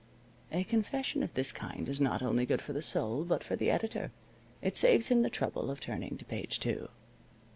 [0.51, 3.69] A confession of this kind is not only good for the soul, but for the
[3.69, 4.09] editor.
[4.59, 6.89] It saves him the trouble of turning to page two.